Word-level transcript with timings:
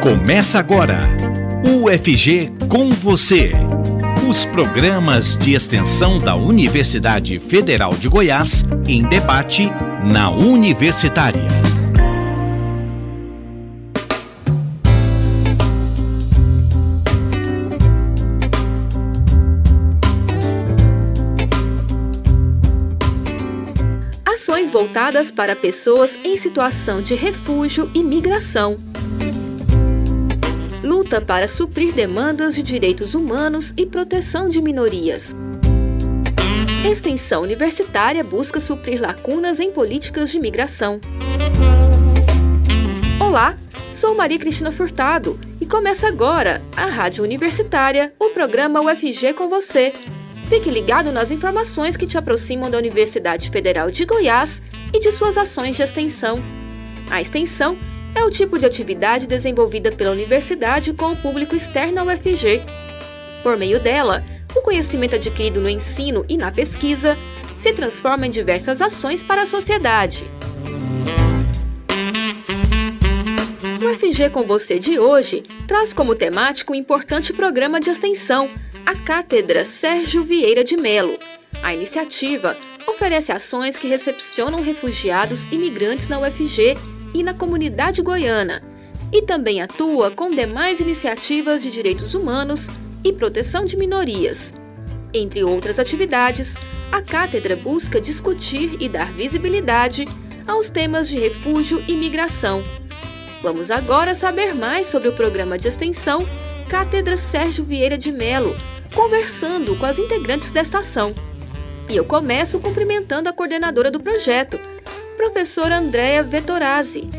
Começa 0.00 0.58
agora. 0.58 1.14
UFG 1.62 2.50
com 2.70 2.88
você. 2.88 3.52
Os 4.26 4.46
programas 4.46 5.36
de 5.36 5.52
extensão 5.52 6.18
da 6.18 6.34
Universidade 6.34 7.38
Federal 7.38 7.90
de 7.92 8.08
Goiás 8.08 8.64
em 8.88 9.02
debate 9.02 9.70
na 10.02 10.30
Universitária. 10.30 11.46
Ações 24.24 24.70
voltadas 24.70 25.30
para 25.30 25.54
pessoas 25.54 26.18
em 26.24 26.38
situação 26.38 27.02
de 27.02 27.14
refúgio 27.14 27.90
e 27.94 28.02
migração 28.02 28.78
luta 31.00 31.18
para 31.18 31.48
suprir 31.48 31.94
demandas 31.94 32.54
de 32.54 32.62
direitos 32.62 33.14
humanos 33.14 33.72
e 33.74 33.86
proteção 33.86 34.50
de 34.50 34.60
minorias. 34.60 35.34
Extensão 36.86 37.40
universitária 37.40 38.22
busca 38.22 38.60
suprir 38.60 39.00
lacunas 39.00 39.60
em 39.60 39.72
políticas 39.72 40.30
de 40.30 40.38
migração. 40.38 41.00
Olá, 43.18 43.56
sou 43.94 44.14
Maria 44.14 44.38
Cristina 44.38 44.70
Furtado 44.70 45.40
e 45.58 45.64
começa 45.64 46.06
agora 46.06 46.60
a 46.76 46.84
Rádio 46.84 47.24
Universitária, 47.24 48.12
o 48.18 48.28
programa 48.28 48.82
UFG 48.82 49.32
com 49.32 49.48
você. 49.48 49.94
Fique 50.50 50.70
ligado 50.70 51.10
nas 51.10 51.30
informações 51.30 51.96
que 51.96 52.06
te 52.06 52.18
aproximam 52.18 52.70
da 52.70 52.76
Universidade 52.76 53.48
Federal 53.48 53.90
de 53.90 54.04
Goiás 54.04 54.60
e 54.92 55.00
de 55.00 55.10
suas 55.12 55.38
ações 55.38 55.76
de 55.76 55.82
extensão. 55.82 56.38
A 57.10 57.22
extensão 57.22 57.78
é 58.14 58.22
o 58.24 58.30
tipo 58.30 58.58
de 58.58 58.66
atividade 58.66 59.26
desenvolvida 59.26 59.92
pela 59.92 60.10
universidade 60.12 60.92
com 60.92 61.12
o 61.12 61.16
público 61.16 61.54
externo 61.54 62.00
ao 62.00 62.06
UFG. 62.06 62.62
Por 63.42 63.56
meio 63.56 63.80
dela, 63.80 64.24
o 64.54 64.60
conhecimento 64.62 65.14
adquirido 65.14 65.60
no 65.60 65.68
ensino 65.68 66.24
e 66.28 66.36
na 66.36 66.50
pesquisa 66.50 67.16
se 67.60 67.72
transforma 67.72 68.26
em 68.26 68.30
diversas 68.30 68.80
ações 68.80 69.22
para 69.22 69.42
a 69.42 69.46
sociedade. 69.46 70.24
O 73.80 73.92
UFG 73.92 74.30
com 74.30 74.42
você 74.42 74.78
de 74.78 74.98
hoje 74.98 75.42
traz 75.66 75.92
como 75.92 76.14
temático 76.14 76.72
um 76.72 76.76
importante 76.76 77.32
programa 77.32 77.80
de 77.80 77.90
extensão, 77.90 78.50
a 78.84 78.94
Cátedra 78.94 79.64
Sérgio 79.64 80.22
Vieira 80.24 80.62
de 80.62 80.76
Melo. 80.76 81.18
A 81.62 81.74
iniciativa 81.74 82.56
oferece 82.86 83.32
ações 83.32 83.76
que 83.76 83.88
recepcionam 83.88 84.62
refugiados 84.62 85.46
e 85.46 85.56
migrantes 85.56 86.08
na 86.08 86.18
UFG 86.18 86.76
e 87.14 87.22
na 87.22 87.34
comunidade 87.34 88.02
goiana, 88.02 88.62
e 89.12 89.22
também 89.22 89.60
atua 89.60 90.10
com 90.10 90.30
demais 90.30 90.80
iniciativas 90.80 91.62
de 91.62 91.70
direitos 91.70 92.14
humanos 92.14 92.68
e 93.04 93.12
proteção 93.12 93.64
de 93.64 93.76
minorias. 93.76 94.52
Entre 95.12 95.42
outras 95.42 95.78
atividades, 95.78 96.54
a 96.92 97.02
cátedra 97.02 97.56
busca 97.56 98.00
discutir 98.00 98.76
e 98.80 98.88
dar 98.88 99.12
visibilidade 99.12 100.06
aos 100.46 100.68
temas 100.70 101.08
de 101.08 101.18
refúgio 101.18 101.82
e 101.88 101.94
migração. 101.94 102.62
Vamos 103.42 103.70
agora 103.70 104.14
saber 104.14 104.54
mais 104.54 104.86
sobre 104.86 105.08
o 105.08 105.12
programa 105.12 105.58
de 105.58 105.68
extensão 105.68 106.26
Cátedra 106.68 107.16
Sérgio 107.16 107.64
Vieira 107.64 107.96
de 107.96 108.12
Melo, 108.12 108.54
conversando 108.94 109.76
com 109.76 109.86
as 109.86 109.98
integrantes 109.98 110.50
desta 110.50 110.78
ação. 110.78 111.14
E 111.88 111.96
eu 111.96 112.04
começo 112.04 112.60
cumprimentando 112.60 113.28
a 113.28 113.32
coordenadora 113.32 113.90
do 113.90 113.98
projeto, 113.98 114.60
professora 115.20 115.76
Andréa 115.76 116.22
Vettorazzi. 116.22 117.10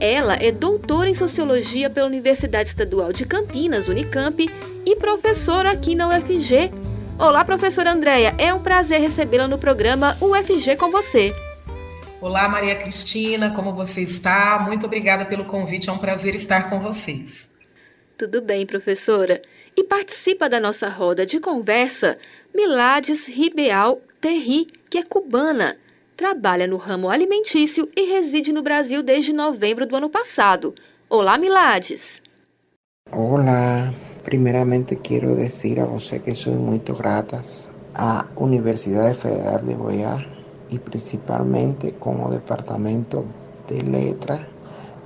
Ela 0.00 0.34
é 0.34 0.50
doutora 0.50 1.08
em 1.08 1.14
Sociologia 1.14 1.88
pela 1.88 2.08
Universidade 2.08 2.68
Estadual 2.68 3.12
de 3.12 3.24
Campinas, 3.24 3.86
Unicamp, 3.86 4.50
e 4.84 4.96
professora 4.96 5.70
aqui 5.70 5.94
na 5.94 6.08
UFG. 6.08 6.72
Olá, 7.16 7.44
professora 7.44 7.92
Andréa, 7.92 8.34
é 8.38 8.52
um 8.52 8.60
prazer 8.60 9.00
recebê-la 9.00 9.46
no 9.46 9.56
programa 9.56 10.18
UFG 10.20 10.74
com 10.74 10.90
você. 10.90 11.32
Olá, 12.20 12.48
Maria 12.48 12.74
Cristina, 12.74 13.54
como 13.54 13.72
você 13.72 14.00
está? 14.00 14.58
Muito 14.58 14.86
obrigada 14.86 15.24
pelo 15.24 15.44
convite, 15.44 15.88
é 15.88 15.92
um 15.92 15.98
prazer 15.98 16.34
estar 16.34 16.68
com 16.68 16.80
vocês. 16.80 17.54
Tudo 18.18 18.42
bem, 18.42 18.66
professora. 18.66 19.40
E 19.76 19.84
participa 19.84 20.48
da 20.48 20.58
nossa 20.58 20.88
roda 20.88 21.24
de 21.24 21.38
conversa 21.38 22.18
Milades 22.52 23.28
Ribeal 23.28 24.00
Terri, 24.20 24.66
que 24.90 24.98
é 24.98 25.04
cubana 25.04 25.76
trabalha 26.16 26.66
no 26.66 26.76
ramo 26.76 27.10
alimentício 27.10 27.88
e 27.96 28.04
reside 28.12 28.52
no 28.52 28.62
Brasil 28.62 29.02
desde 29.02 29.32
novembro 29.32 29.86
do 29.86 29.96
ano 29.96 30.08
passado. 30.08 30.74
Olá, 31.08 31.36
Milades. 31.38 32.22
Olá. 33.10 33.92
Primeiramente 34.22 34.96
quero 34.96 35.36
dizer 35.36 35.80
a 35.80 35.84
você 35.84 36.18
que 36.18 36.34
sou 36.34 36.54
muito 36.54 36.94
grata 36.94 37.42
à 37.94 38.26
Universidade 38.36 39.14
Federal 39.14 39.58
de 39.58 39.74
Goiás 39.74 40.24
e 40.70 40.78
principalmente 40.78 41.92
com 41.92 42.24
o 42.24 42.30
Departamento 42.30 43.26
de 43.68 43.82
Letras 43.82 44.40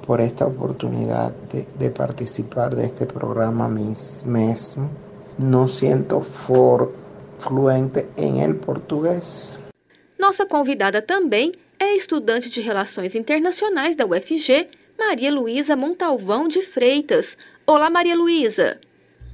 por 0.06 0.20
esta 0.20 0.46
oportunidade 0.46 1.34
de, 1.50 1.66
de 1.76 1.90
participar 1.90 2.68
deste 2.74 3.06
programa 3.06 3.68
mesmo. 3.68 4.90
Não 5.38 5.66
sinto 5.66 6.20
for 6.20 6.92
fluente 7.38 8.06
em 8.16 8.40
el 8.40 8.54
português. 8.54 9.67
Nossa 10.28 10.44
convidada 10.44 11.00
também 11.00 11.54
é 11.80 11.96
estudante 11.96 12.50
de 12.50 12.60
Relações 12.60 13.14
Internacionais 13.14 13.96
da 13.96 14.04
UFG, 14.04 14.68
Maria 14.98 15.32
Luísa 15.32 15.74
Montalvão 15.74 16.48
de 16.48 16.60
Freitas. 16.60 17.34
Olá, 17.66 17.88
Maria 17.88 18.14
Luísa. 18.14 18.78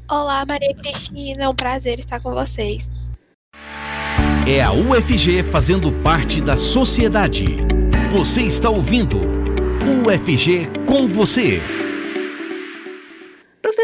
Olá, 0.09 0.47
Maria 0.47 0.72
Cristina. 0.72 1.43
É 1.43 1.49
um 1.49 1.55
prazer 1.56 1.99
estar 1.99 2.21
com 2.21 2.32
vocês. 2.32 2.88
É 4.47 4.62
a 4.62 4.72
UFG 4.72 5.43
fazendo 5.43 5.91
parte 6.00 6.41
da 6.41 6.56
sociedade. 6.56 7.44
Você 8.12 8.43
está 8.43 8.71
ouvindo 8.71 9.19
UFG 10.06 10.69
com 10.87 11.09
você. 11.09 11.61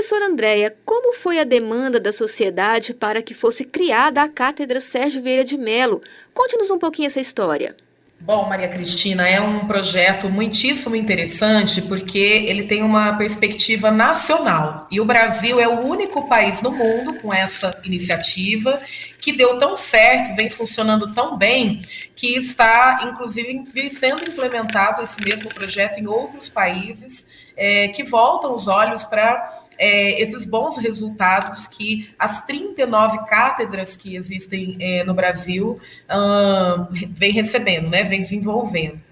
Professora 0.00 0.28
Andréia, 0.28 0.74
como 0.82 1.12
foi 1.12 1.38
a 1.38 1.44
demanda 1.44 2.00
da 2.00 2.10
sociedade 2.10 2.94
para 2.94 3.20
que 3.20 3.34
fosse 3.34 3.66
criada 3.66 4.22
a 4.22 4.28
Cátedra 4.30 4.80
Sérgio 4.80 5.22
Vieira 5.22 5.44
de 5.44 5.58
Melo? 5.58 6.00
Conte-nos 6.32 6.70
um 6.70 6.78
pouquinho 6.78 7.08
essa 7.08 7.20
história. 7.20 7.76
Bom, 8.18 8.48
Maria 8.48 8.68
Cristina, 8.68 9.28
é 9.28 9.38
um 9.42 9.66
projeto 9.66 10.30
muitíssimo 10.30 10.96
interessante 10.96 11.82
porque 11.82 12.18
ele 12.18 12.62
tem 12.62 12.82
uma 12.82 13.12
perspectiva 13.18 13.90
nacional. 13.90 14.86
E 14.90 14.98
o 15.02 15.04
Brasil 15.04 15.60
é 15.60 15.68
o 15.68 15.80
único 15.84 16.26
país 16.26 16.62
no 16.62 16.70
mundo 16.70 17.20
com 17.20 17.32
essa 17.32 17.70
iniciativa 17.84 18.80
que 19.20 19.32
deu 19.32 19.58
tão 19.58 19.76
certo, 19.76 20.34
vem 20.34 20.48
funcionando 20.48 21.12
tão 21.12 21.36
bem, 21.36 21.82
que 22.16 22.38
está, 22.38 23.00
inclusive, 23.04 23.66
sendo 23.90 24.22
implementado 24.22 25.02
esse 25.02 25.22
mesmo 25.22 25.50
projeto 25.50 25.98
em 25.98 26.06
outros 26.06 26.48
países 26.48 27.28
é, 27.54 27.88
que 27.88 28.02
voltam 28.02 28.54
os 28.54 28.66
olhos 28.66 29.04
para 29.04 29.68
é, 29.80 30.20
esses 30.20 30.44
bons 30.44 30.76
resultados 30.76 31.66
que 31.66 32.10
as 32.18 32.44
39 32.44 33.24
cátedras 33.24 33.96
que 33.96 34.14
existem 34.14 34.76
é, 34.78 35.02
no 35.04 35.14
Brasil 35.14 35.80
uh, 36.10 36.86
vem 37.10 37.32
recebendo, 37.32 37.88
né, 37.88 38.04
vem 38.04 38.20
desenvolvendo. 38.20 39.02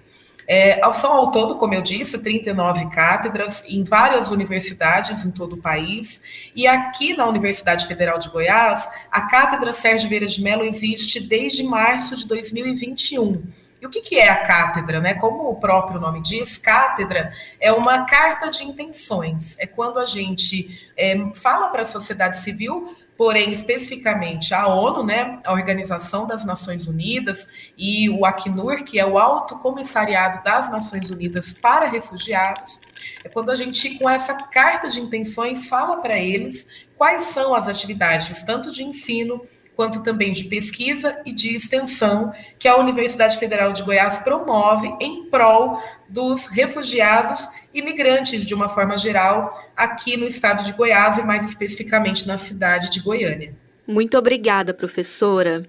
É, 0.51 0.81
são 0.95 1.13
ao 1.13 1.31
todo, 1.31 1.57
como 1.57 1.75
eu 1.75 1.83
disse, 1.83 2.23
39 2.23 2.89
cátedras 2.89 3.65
em 3.69 3.85
várias 3.85 4.31
universidades 4.31 5.25
em 5.25 5.31
todo 5.31 5.55
o 5.55 5.59
país. 5.59 6.23
E 6.57 6.67
aqui 6.67 7.15
na 7.15 7.27
Universidade 7.27 7.87
Federal 7.87 8.19
de 8.19 8.31
Goiás, 8.31 8.89
a 9.11 9.23
Cátedra 9.23 9.75
Sérgio 9.75 10.09
Vieira 10.09 10.27
de 10.27 10.43
Mello 10.43 10.65
existe 10.65 11.21
desde 11.21 11.63
março 11.63 12.17
de 12.17 12.27
2021. 12.27 13.43
E 13.81 13.87
o 13.87 13.91
que, 13.91 14.01
que 14.01 14.19
é 14.19 14.29
a 14.29 14.45
cátedra? 14.45 15.01
Né? 15.01 15.15
Como 15.15 15.49
o 15.49 15.57
próprio 15.57 16.01
nome 16.01 16.21
diz, 16.21 16.59
cátedra 16.59 17.33
é 17.61 17.73
uma 17.73 18.05
carta 18.05 18.51
de 18.51 18.65
intenções. 18.65 19.57
É 19.59 19.67
quando 19.67 19.99
a 19.99 20.07
gente 20.07 20.91
é, 20.97 21.17
fala 21.35 21.69
para 21.69 21.83
a 21.83 21.85
sociedade 21.85 22.39
civil, 22.39 22.95
porém 23.17 23.51
especificamente 23.51 24.55
a 24.55 24.69
ONU, 24.69 25.05
né, 25.05 25.41
a 25.45 25.53
Organização 25.53 26.25
das 26.25 26.45
Nações 26.45 26.87
Unidas, 26.87 27.49
e 27.77 28.09
o 28.09 28.25
Acnur, 28.25 28.85
que 28.85 28.99
é 28.99 29.05
o 29.05 29.19
Alto 29.19 29.59
Comissariado 29.59 30.43
das 30.45 30.71
Nações 30.71 31.11
Unidas 31.11 31.53
para 31.53 31.89
Refugiados, 31.89 32.81
é 33.25 33.29
quando 33.29 33.51
a 33.51 33.57
gente, 33.57 33.99
com 33.99 34.09
essa 34.09 34.35
carta 34.35 34.89
de 34.89 35.01
intenções, 35.01 35.67
fala 35.67 35.97
para 35.97 36.17
eles 36.17 36.87
quais 36.97 37.25
são 37.25 37.55
as 37.55 37.69
atividades, 37.69 38.43
tanto 38.45 38.71
de 38.71 38.85
ensino, 38.85 39.43
quanto 39.79 40.03
também 40.03 40.33
de 40.33 40.43
pesquisa 40.47 41.23
e 41.25 41.33
de 41.33 41.55
extensão 41.55 42.33
que 42.59 42.67
a 42.67 42.77
Universidade 42.77 43.39
Federal 43.39 43.73
de 43.73 43.85
Goiás 43.85 44.19
promove 44.19 44.93
em 45.01 45.27
prol 45.27 45.81
dos 46.09 46.47
refugiados 46.47 47.47
e 47.73 47.81
migrantes 47.81 48.45
de 48.45 48.57
uma 48.57 48.69
forma 48.69 48.97
geral 48.97 49.57
aqui 49.77 50.17
no 50.17 50.27
estado 50.27 50.65
de 50.65 50.73
Goiás 50.73 51.19
e 51.19 51.23
mais 51.23 51.45
especificamente 51.45 52.27
na 52.27 52.37
cidade 52.37 52.91
de 52.91 52.99
Goiânia. 52.99 53.55
Muito 53.87 54.19
obrigada, 54.19 54.75
professora. 54.75 55.65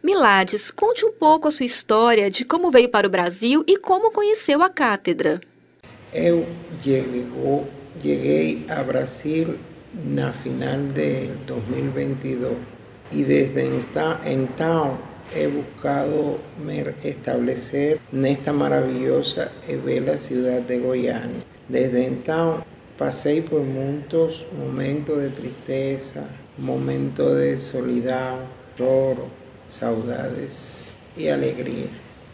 Milades, 0.00 0.70
conte 0.70 1.04
um 1.04 1.10
pouco 1.10 1.48
a 1.48 1.50
sua 1.50 1.66
história 1.66 2.30
de 2.30 2.44
como 2.44 2.70
veio 2.70 2.88
para 2.88 3.08
o 3.08 3.10
Brasil 3.10 3.64
e 3.66 3.76
como 3.78 4.12
conheceu 4.12 4.62
a 4.62 4.70
cátedra. 4.70 5.40
Eu 6.12 6.46
cheguei 8.00 8.64
a 8.68 8.80
Brasil 8.84 9.58
na 10.04 10.32
final 10.32 10.78
de 10.94 11.26
2022 11.46 12.73
y 13.14 13.22
desde 13.22 13.66
entonces 13.66 14.98
he 15.34 15.46
buscado 15.46 16.38
establecer 17.02 18.00
en 18.12 18.26
esta 18.26 18.52
maravillosa 18.52 19.50
y 19.68 19.76
bella 19.76 20.18
ciudad 20.18 20.60
de 20.62 20.78
Goiânia. 20.78 21.44
Desde 21.68 22.06
entonces 22.06 22.64
pasé 22.98 23.42
por 23.42 23.62
muchos 23.62 24.46
momentos 24.58 25.18
de 25.20 25.30
tristeza, 25.30 26.24
momentos 26.58 27.36
de 27.36 27.56
soledad, 27.58 28.36
lloro, 28.78 29.26
saudades 29.64 30.96
y 31.16 31.28
alegría. 31.28 31.86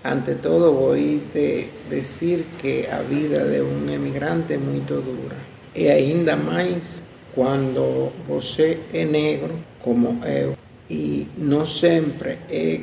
Ante 0.02 0.34
todo 0.34 0.72
voy 0.72 1.22
a 1.34 1.90
decir 1.90 2.44
que 2.60 2.88
a 2.90 3.02
vida 3.02 3.44
de 3.44 3.62
un 3.62 3.88
emigrante 3.88 4.54
es 4.54 4.60
muy 4.60 4.80
dura. 4.80 5.36
Y 5.74 5.86
ainda 5.88 6.36
más 6.36 7.04
cuando 7.34 8.12
você 8.26 8.78
é 8.92 9.04
negro 9.04 9.54
como 9.78 10.18
eu 10.26 10.54
e 10.90 11.26
não 11.38 11.64
sempre 11.64 12.38
é 12.50 12.81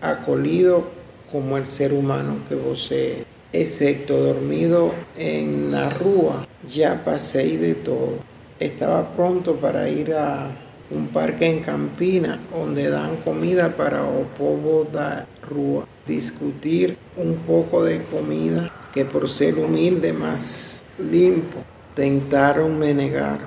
acolhido 0.00 0.84
como 1.30 1.56
el 1.56 1.66
ser 1.66 1.92
humano 1.92 2.40
que 2.48 2.54
é, 2.94 3.24
excepto 3.52 4.16
dormido 4.16 4.92
en 5.16 5.70
la 5.70 5.90
rua, 5.90 6.46
ya 6.66 7.04
pasei 7.04 7.56
de 7.56 7.74
todo. 7.74 8.18
Estaba 8.58 9.14
pronto 9.14 9.54
para 9.56 9.88
ir 9.88 10.12
a 10.14 10.50
un 10.90 11.08
parque 11.08 11.46
en 11.46 11.60
Campina 11.60 12.40
donde 12.52 12.90
dan 12.90 13.16
comida 13.16 13.76
para 13.76 14.02
o 14.04 14.24
povo 14.36 14.84
da 14.84 15.26
rua. 15.42 15.84
Discutir 16.06 16.96
un 17.16 17.36
poco 17.46 17.84
de 17.84 18.02
comida 18.02 18.72
que 18.92 19.04
por 19.04 19.28
ser 19.28 19.58
humilde 19.58 20.12
más 20.12 20.84
limpo 20.98 21.62
tentaron 21.94 22.78
me 22.78 22.92
negar 22.92 23.40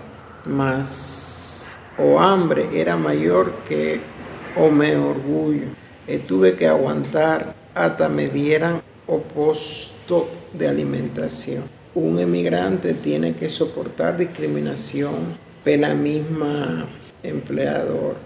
mas 0.46 1.53
o 1.98 2.20
hambre 2.20 2.68
era 2.74 2.98
mayor 2.98 3.54
que 3.68 4.02
o 4.56 4.70
me 4.70 4.96
orgullo. 4.96 5.68
Y 6.08 6.18
tuve 6.18 6.56
que 6.56 6.68
aguantar 6.68 7.56
hasta 7.76 8.10
me 8.10 8.28
dieran 8.28 8.82
opuesto 9.08 10.30
de 10.54 10.68
alimentación. 10.68 11.64
Un 11.96 12.20
emigrante 12.20 12.94
tiene 12.94 13.36
que 13.36 13.50
soportar 13.50 14.18
discriminación 14.18 15.38
por 15.64 15.78
la 15.78 15.94
misma 15.94 16.88
empleador, 17.24 18.18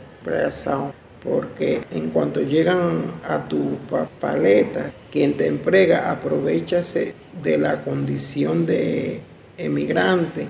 porque 1.24 1.82
en 1.92 2.10
cuanto 2.10 2.42
llegan 2.42 3.04
a 3.24 3.48
tu 3.48 3.78
paleta, 4.20 4.94
quien 5.12 5.36
te 5.38 5.48
emprega 5.48 6.12
aprovechase 6.12 7.14
de 7.44 7.58
la 7.58 7.82
condición 7.82 8.66
de 8.66 9.22
emigrante 9.58 10.48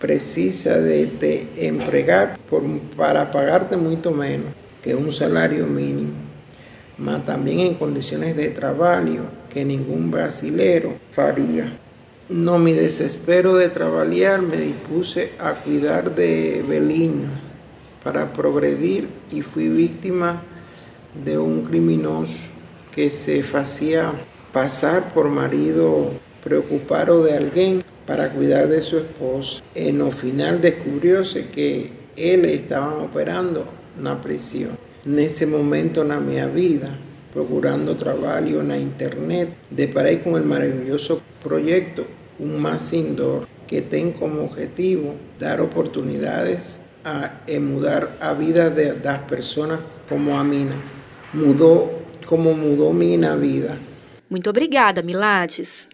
precisa 0.00 0.80
de 0.80 1.06
te 1.06 1.46
empregar 1.68 2.38
por, 2.48 2.62
para 2.96 3.30
pagarte 3.30 3.76
mucho 3.76 4.10
menos 4.10 4.48
que 4.82 4.94
un 4.94 5.12
salario 5.12 5.66
mínimo, 5.66 6.14
mas 6.96 7.24
también 7.26 7.60
en 7.60 7.74
condiciones 7.74 8.34
de 8.34 8.48
trabajo 8.48 9.28
que 9.50 9.64
ningún 9.64 10.10
brasilero 10.10 10.94
faría. 11.12 11.78
No 12.30 12.58
mi 12.58 12.72
desespero 12.72 13.56
de 13.56 13.68
trabajar 13.68 14.40
me 14.40 14.56
dispuse 14.56 15.32
a 15.38 15.52
cuidar 15.52 16.14
de 16.14 16.64
Beliño 16.66 17.28
para 18.02 18.32
progredir 18.32 19.08
y 19.30 19.42
fui 19.42 19.68
víctima 19.68 20.42
de 21.24 21.38
un 21.38 21.62
criminoso 21.62 22.52
que 22.94 23.10
se 23.10 23.44
hacía 23.52 24.12
pasar 24.52 25.12
por 25.12 25.28
marido 25.28 26.12
preocupado 26.42 27.22
de 27.24 27.36
alguien 27.36 27.82
para 28.10 28.28
cuidar 28.30 28.66
de 28.66 28.82
su 28.82 28.98
esposa. 28.98 29.62
En 29.76 29.98
lo 29.98 30.10
final 30.10 30.60
descubrióse 30.60 31.46
que 31.46 31.92
él 32.16 32.44
estaba 32.44 33.04
operando 33.04 33.64
la 34.02 34.20
prisión. 34.20 34.76
En 35.06 35.20
ese 35.20 35.46
momento 35.46 36.02
en 36.02 36.26
mi 36.26 36.40
vida, 36.50 36.88
procurando 37.32 37.94
trabajo 37.94 38.60
en 38.62 38.66
la 38.66 38.76
internet, 38.76 39.54
deparé 39.70 40.20
con 40.22 40.34
el 40.34 40.42
maravilloso 40.42 41.22
proyecto 41.40 42.04
Un 42.40 42.60
Más 42.60 42.92
Indoor, 42.92 43.46
que 43.68 43.80
tiene 43.82 44.12
como 44.14 44.42
objetivo 44.42 45.14
dar 45.38 45.60
oportunidades 45.60 46.80
a 47.04 47.32
mudar 47.60 48.16
a 48.20 48.32
vida 48.34 48.70
de 48.70 48.98
las 49.04 49.20
personas 49.20 49.78
como 50.08 50.36
a 50.36 50.42
mí. 50.42 50.66
Mudó 51.32 51.88
como 52.26 52.54
mudou 52.54 52.92
minha 52.92 53.36
vida. 53.36 53.78
Muito 54.28 54.50
obrigada, 54.50 55.00
Milades. 55.00 55.88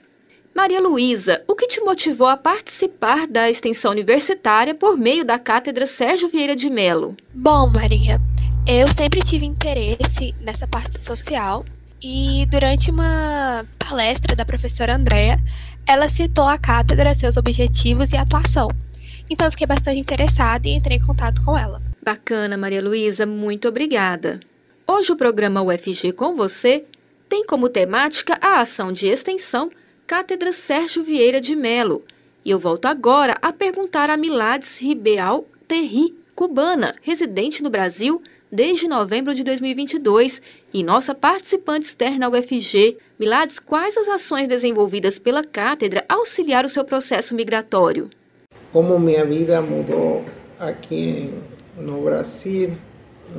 Maria 0.57 0.81
Luísa, 0.81 1.45
o 1.47 1.55
que 1.55 1.67
te 1.67 1.83
motivou 1.83 2.27
a 2.27 2.35
participar 2.35 3.27
da 3.27 3.51
extensão 3.51 3.91
universitária 3.91 4.75
por 4.75 4.97
meio 4.97 5.23
da 5.23 5.39
Cátedra 5.39 5.85
Sérgio 5.85 6.31
Vieira 6.31 6.57
de 6.57 6.71
Melo? 6.71 7.15
Bom, 7.35 7.67
Maria, 7.67 8.19
eu 8.67 8.91
sempre 8.91 9.21
tive 9.21 9.45
interesse 9.45 10.35
nessa 10.41 10.67
parte 10.67 10.99
social 10.99 11.63
e 12.03 12.47
durante 12.51 12.91
uma 12.91 13.67
palestra 13.79 14.35
da 14.35 14.47
professora 14.47 14.97
Andréa, 14.97 15.39
ela 15.87 16.09
citou 16.09 16.49
a 16.49 16.57
cátedra, 16.57 17.15
seus 17.15 17.37
objetivos 17.37 18.13
e 18.13 18.17
atuação. 18.17 18.71
Então 19.29 19.47
eu 19.47 19.51
fiquei 19.51 19.67
bastante 19.67 20.01
interessada 20.01 20.67
e 20.67 20.73
entrei 20.73 20.97
em 20.97 21.07
contato 21.07 21.45
com 21.45 21.57
ela. 21.57 21.83
Bacana, 22.03 22.57
Maria 22.57 22.83
Luísa, 22.83 23.27
muito 23.27 23.69
obrigada. 23.69 24.41
Hoje 24.87 25.13
o 25.13 25.17
programa 25.17 25.61
UFG 25.61 26.13
com 26.13 26.35
você 26.35 26.87
tem 27.29 27.45
como 27.45 27.69
temática 27.69 28.39
a 28.41 28.63
ação 28.63 28.91
de 28.91 29.07
extensão 29.07 29.71
Cátedra 30.07 30.53
Sérgio 30.53 31.03
Vieira 31.03 31.41
de 31.41 31.57
Melo. 31.57 32.05
E 32.45 32.51
eu 32.53 32.61
volto 32.61 32.87
agora 32.87 33.35
a 33.43 33.53
perguntar 33.53 34.09
a 34.09 34.17
Milades 34.17 34.79
Ribeal 34.79 35.49
Terri, 35.67 36.15
cubana, 36.33 36.95
residente 37.03 37.61
no 37.61 37.71
Brasil 37.71 38.23
desde 38.51 38.87
novembro 38.87 39.35
de 39.35 39.43
2022 39.43 40.41
e 40.73 40.85
nossa 40.85 41.13
participante 41.13 41.87
externa 41.87 42.29
UFG. 42.29 42.99
Milades, 43.19 43.59
quais 43.59 43.97
as 43.97 44.07
ações 44.07 44.47
desenvolvidas 44.47 45.19
pela 45.19 45.43
cátedra 45.43 46.05
auxiliaram 46.09 46.69
o 46.69 46.71
seu 46.71 46.85
processo 46.85 47.35
migratório? 47.35 48.09
Como 48.71 49.01
minha 49.01 49.25
vida 49.25 49.61
mudou 49.61 50.25
aqui 50.61 51.35
no 51.77 52.03
Brasil, 52.03 52.79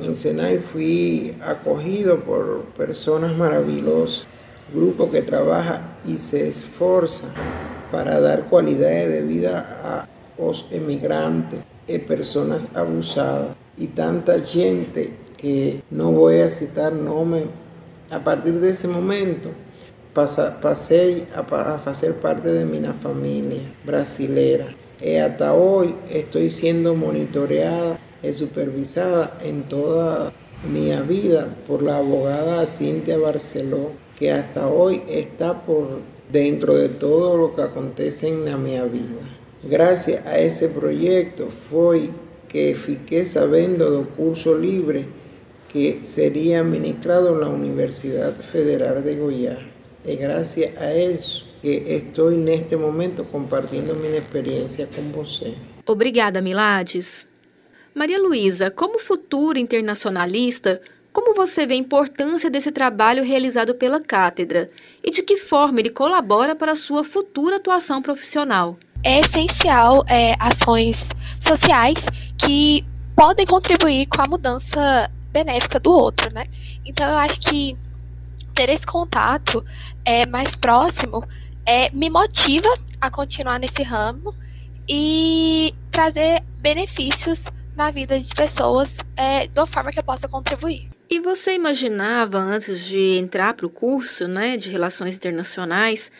em 0.02 0.14
Senai 0.14 0.58
fui 0.58 1.34
acolhido 1.40 2.18
por 2.18 2.66
pessoas 2.76 3.34
maravilhosas 3.34 4.26
grupo 4.74 5.10
que 5.10 5.22
trabaja 5.22 5.80
y 6.06 6.18
se 6.18 6.48
esforza 6.48 7.28
para 7.90 8.20
dar 8.20 8.44
cualidades 8.46 9.08
de 9.08 9.22
vida 9.22 9.80
a 9.82 10.08
los 10.40 10.66
emigrantes 10.70 11.60
y 11.86 11.98
personas 11.98 12.70
abusadas 12.76 13.56
y 13.78 13.86
tanta 13.86 14.38
gente 14.40 15.12
que 15.36 15.82
no 15.90 16.12
voy 16.12 16.40
a 16.40 16.50
citar 16.50 16.92
nombres. 16.92 17.44
A 18.10 18.22
partir 18.22 18.60
de 18.60 18.70
ese 18.70 18.88
momento 18.88 19.50
pasé 20.14 21.26
a, 21.34 21.74
hacer 21.86 22.14
parte 22.14 22.50
de 22.50 22.64
mi 22.64 22.80
familia 23.02 23.60
brasilera 23.84 24.74
y 25.00 25.16
hasta 25.16 25.54
hoy 25.54 25.94
estoy 26.10 26.50
siendo 26.50 26.94
monitoreada 26.94 27.98
y 28.22 28.32
supervisada 28.32 29.36
en 29.42 29.62
toda 29.68 30.32
mi 30.72 30.90
vida 31.02 31.48
por 31.68 31.82
la 31.82 31.98
abogada 31.98 32.66
Cintia 32.66 33.16
Barceló 33.16 33.92
que 34.18 34.32
hasta 34.32 34.66
hoy 34.66 35.02
está 35.08 35.64
por 35.64 36.00
dentro 36.32 36.76
de 36.76 36.88
todo 36.88 37.36
lo 37.36 37.54
que 37.54 37.62
acontece 37.62 38.28
en 38.28 38.44
la 38.44 38.56
mi 38.56 38.72
vida. 38.72 39.20
Gracias 39.62 40.26
a 40.26 40.38
ese 40.38 40.68
proyecto 40.68 41.48
fue 41.70 42.10
que 42.48 42.74
fiqué 42.74 43.24
sabiendo 43.26 43.90
del 43.90 44.06
curso 44.08 44.56
libre 44.56 45.06
que 45.72 46.00
sería 46.02 46.60
administrado 46.60 47.34
en 47.34 47.40
la 47.40 47.48
Universidad 47.48 48.34
Federal 48.36 49.04
de 49.04 49.16
Goiás. 49.16 49.58
Y 50.04 50.16
gracias 50.16 50.76
a 50.78 50.92
eso 50.92 51.44
que 51.60 51.96
estoy 51.96 52.34
en 52.34 52.48
este 52.48 52.76
momento 52.76 53.24
compartiendo 53.24 53.94
mi 53.94 54.08
experiencia 54.08 54.88
con 54.88 55.12
vos. 55.12 55.42
Obrigada, 55.84 56.40
Milades. 56.40 57.28
Maria 57.94 58.18
Luísa, 58.18 58.70
como 58.70 58.98
futura 58.98 59.58
internacionalista, 59.58 60.80
como 61.12 61.34
você 61.34 61.66
vê 61.66 61.74
a 61.74 61.78
importância 61.78 62.50
desse 62.50 62.70
trabalho 62.70 63.24
realizado 63.24 63.74
pela 63.74 64.00
cátedra 64.00 64.70
e 65.02 65.10
de 65.10 65.22
que 65.22 65.36
forma 65.36 65.80
ele 65.80 65.90
colabora 65.90 66.54
para 66.54 66.72
a 66.72 66.76
sua 66.76 67.04
futura 67.04 67.56
atuação 67.56 68.02
profissional? 68.02 68.78
É 69.02 69.20
essencial 69.20 70.04
é, 70.08 70.34
ações 70.38 71.08
sociais 71.40 72.04
que 72.36 72.84
podem 73.16 73.46
contribuir 73.46 74.06
com 74.06 74.22
a 74.22 74.28
mudança 74.28 75.10
benéfica 75.32 75.80
do 75.80 75.90
outro, 75.90 76.32
né? 76.32 76.46
Então 76.84 77.08
eu 77.08 77.16
acho 77.16 77.40
que 77.40 77.76
ter 78.54 78.68
esse 78.68 78.86
contato 78.86 79.64
é, 80.04 80.26
mais 80.26 80.56
próximo 80.56 81.24
é, 81.64 81.90
me 81.90 82.10
motiva 82.10 82.68
a 83.00 83.10
continuar 83.10 83.58
nesse 83.58 83.82
ramo 83.82 84.34
e 84.88 85.74
trazer 85.90 86.42
benefícios 86.60 87.44
na 87.76 87.90
vida 87.90 88.18
de 88.18 88.34
pessoas 88.34 88.98
é, 89.16 89.46
de 89.46 89.58
uma 89.58 89.66
forma 89.66 89.92
que 89.92 89.98
eu 89.98 90.04
possa 90.04 90.26
contribuir. 90.26 90.97
E 91.10 91.20
você 91.20 91.54
imaginava, 91.54 92.38
antes 92.38 92.84
de 92.84 93.16
entrar 93.18 93.54
para 93.54 93.66
o 93.66 93.70
curso 93.70 94.28
né, 94.28 94.56
de 94.56 94.68
Relações 94.68 95.16
Internacionais, 95.16 96.12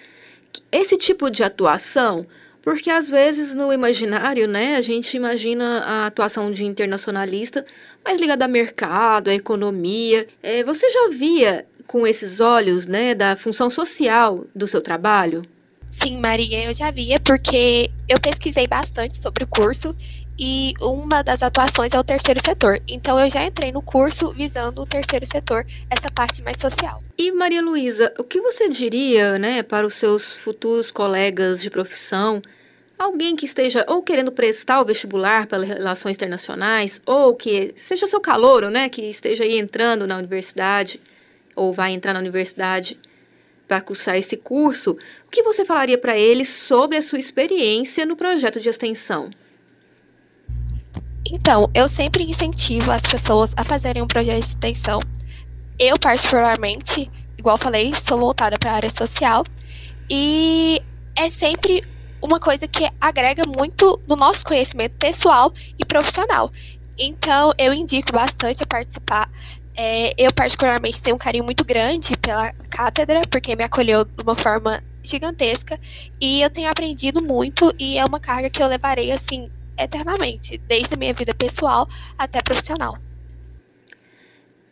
esse 0.73 0.97
tipo 0.97 1.30
de 1.30 1.42
atuação 1.42 2.26
Porque 2.68 2.90
às 2.90 3.09
vezes 3.09 3.54
no 3.54 3.73
imaginário, 3.73 4.47
né, 4.47 4.76
a 4.76 4.83
gente 4.83 5.16
imagina 5.16 5.78
a 5.80 6.07
atuação 6.07 6.52
de 6.52 6.64
internacionalista 6.64 7.64
mais 8.04 8.21
ligada 8.21 8.45
a 8.45 8.49
mercado, 8.49 9.30
à 9.30 9.35
economia. 9.35 10.26
É, 10.42 10.62
você 10.64 10.90
já 10.90 11.09
via 11.09 11.66
com 11.87 12.07
esses 12.07 12.40
olhos, 12.40 12.87
né, 12.87 13.14
da 13.14 13.37
função 13.37 13.71
social 13.71 14.45
do 14.54 14.66
seu 14.66 14.83
trabalho? 14.83 15.45
Sim, 15.90 16.21
Maria, 16.21 16.64
eu 16.64 16.75
já 16.75 16.90
via, 16.90 17.18
porque 17.18 17.90
eu 18.07 18.21
pesquisei 18.21 18.66
bastante 18.66 19.16
sobre 19.16 19.45
o 19.45 19.47
curso 19.47 19.97
e 20.38 20.75
uma 20.80 21.23
das 21.23 21.42
atuações 21.42 21.92
é 21.92 21.99
o 21.99 22.04
terceiro 22.04 22.40
setor. 22.40 22.80
Então 22.87 23.18
eu 23.18 23.28
já 23.28 23.45
entrei 23.45 23.73
no 23.73 23.83
curso 23.83 24.33
visando 24.33 24.83
o 24.83 24.87
terceiro 24.87 25.26
setor, 25.26 25.66
essa 25.90 26.11
parte 26.11 26.40
mais 26.42 26.59
social. 26.61 27.02
E 27.18 27.33
Maria 27.33 27.61
Luísa, 27.61 28.14
o 28.18 28.25
que 28.25 28.40
você 28.40 28.68
diria, 28.68 29.38
né, 29.38 29.62
para 29.62 29.87
os 29.87 29.95
seus 29.95 30.37
futuros 30.37 30.90
colegas 30.90 31.61
de 31.61 31.68
profissão 31.68 32.40
alguém 32.99 33.37
que 33.37 33.47
esteja 33.47 33.85
ou 33.88 34.02
querendo 34.02 34.33
prestar 34.33 34.80
o 34.80 34.85
vestibular 34.85 35.47
para 35.47 35.62
relações 35.62 36.16
internacionais, 36.16 37.00
ou 37.07 37.35
que 37.35 37.73
seja 37.76 38.09
seu 38.09 38.21
calouro, 38.21 38.71
né, 38.71 38.88
que 38.88 39.02
esteja 39.02 39.45
aí 39.45 39.59
entrando 39.59 40.07
na 40.07 40.18
universidade, 40.18 41.00
ou 41.54 41.73
vai 41.73 41.92
entrar 41.92 42.12
na 42.12 42.18
universidade 42.18 42.99
para 43.68 43.80
cursar 43.80 44.16
esse 44.16 44.37
curso, 44.37 44.92
o 45.26 45.30
que 45.30 45.42
você 45.42 45.64
falaria 45.64 45.99
para 45.99 46.18
eles 46.18 46.49
sobre 46.49 46.97
a 46.97 47.02
sua 47.02 47.18
experiência 47.18 48.04
no 48.04 48.16
projeto 48.16 48.59
de 48.59 48.68
extensão? 48.68 49.30
Então, 51.30 51.70
eu 51.75 51.88
sempre 51.88 52.25
incentivo 52.25 52.90
as 52.90 53.02
pessoas 53.02 53.52
a 53.56 53.62
fazerem 53.62 54.02
um 54.02 54.06
projeto 54.06 54.40
de 54.42 54.49
extensão. 54.49 55.00
Eu, 55.78 55.99
particularmente, 55.99 57.11
igual 57.37 57.58
falei, 57.58 57.94
sou 57.94 58.18
voltada 58.18 58.58
para 58.58 58.73
a 58.73 58.75
área 58.75 58.90
social 58.90 59.44
e 60.11 60.82
é 61.14 61.30
sempre 61.30 61.82
uma 62.23 62.40
coisa 62.40 62.66
que 62.66 62.88
agrega 63.00 63.44
muito 63.47 64.00
no 64.08 64.16
nosso 64.16 64.44
conhecimento 64.44 64.97
pessoal 64.97 65.52
e 65.78 65.85
profissional. 65.85 66.50
Então, 66.99 67.52
eu 67.58 67.73
indico 67.73 68.12
bastante 68.12 68.62
a 68.62 68.66
participar. 68.66 69.30
É, 69.76 70.12
eu, 70.18 70.32
particularmente, 70.32 71.00
tenho 71.00 71.14
um 71.14 71.18
carinho 71.18 71.44
muito 71.44 71.64
grande 71.64 72.16
pela 72.16 72.52
cátedra, 72.70 73.20
porque 73.30 73.54
me 73.54 73.62
acolheu 73.62 74.04
de 74.04 74.23
uma 74.23 74.35
forma 74.35 74.82
gigantesca. 75.04 75.78
E 76.20 76.42
eu 76.42 76.50
tenho 76.50 76.68
aprendido 76.68 77.23
muito, 77.23 77.73
e 77.78 77.99
é 77.99 78.04
uma 78.04 78.18
carga 78.18 78.50
que 78.50 78.61
eu 78.61 78.66
levarei, 78.66 79.12
assim, 79.12 79.49
eternamente, 79.78 80.58
desde 80.66 80.94
a 80.94 80.97
minha 80.97 81.14
vida 81.14 81.35
pessoal 81.35 81.88
até 82.18 82.42
profissional. 82.42 82.99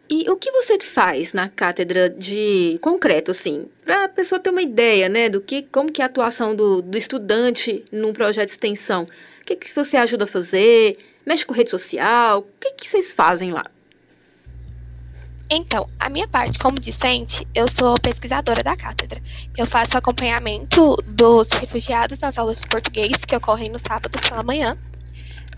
E 0.09 0.31
o 0.31 0.37
que 0.37 0.53
você 0.53 0.79
faz 0.81 1.33
na 1.33 1.49
cátedra 1.49 2.09
de 2.09 2.79
concreto, 2.81 3.33
assim, 3.33 3.69
para 3.85 4.05
a 4.05 4.09
pessoa 4.09 4.39
ter 4.39 4.51
uma 4.51 4.63
ideia, 4.63 5.09
né, 5.09 5.29
do 5.29 5.41
que, 5.41 5.63
como 5.63 5.91
que 5.91 6.01
é 6.01 6.05
a 6.05 6.07
atuação 6.07 6.55
do, 6.55 6.81
do 6.81 6.97
estudante 6.97 7.85
num 7.91 8.13
projeto 8.13 8.47
de 8.47 8.53
extensão? 8.53 9.03
O 9.43 9.45
que, 9.45 9.57
que 9.57 9.75
você 9.75 9.97
ajuda 9.97 10.25
a 10.25 10.29
fazer? 10.29 10.99
Mexe 11.27 11.45
com 11.45 11.53
rede 11.53 11.71
social? 11.71 12.39
O 12.39 12.47
que, 12.61 12.71
que 12.73 12.89
vocês 12.89 13.13
fazem 13.13 13.53
lá? 13.53 13.65
Então, 15.51 15.89
a 15.99 16.09
minha 16.09 16.27
parte 16.27 16.59
como 16.59 16.79
discente, 16.79 17.47
eu 17.55 17.69
sou 17.69 17.95
pesquisadora 18.01 18.65
da 18.65 18.77
cátedra. 18.77 19.21
Eu 19.57 19.65
faço 19.65 19.97
acompanhamento 19.97 20.97
dos 21.05 21.49
refugiados 21.51 22.19
nas 22.19 22.37
aulas 22.37 22.61
de 22.61 22.67
português 22.67 23.25
que 23.25 23.35
ocorrem 23.35 23.71
nos 23.71 23.83
sábados 23.83 24.29
pela 24.29 24.43
manhã. 24.43 24.77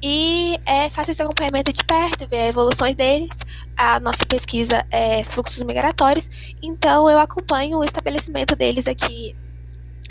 E 0.02 0.58
é, 0.64 0.88
faço 0.90 1.10
esse 1.10 1.20
acompanhamento 1.20 1.72
de 1.72 1.84
perto, 1.84 2.28
ver 2.28 2.42
as 2.42 2.48
evoluções 2.50 2.94
deles. 2.94 3.30
A 3.76 3.98
nossa 3.98 4.24
pesquisa 4.24 4.86
é 4.90 5.24
fluxos 5.24 5.62
migratórios, 5.62 6.30
então 6.62 7.10
eu 7.10 7.18
acompanho 7.18 7.78
o 7.78 7.84
estabelecimento 7.84 8.54
deles 8.54 8.86
aqui 8.86 9.34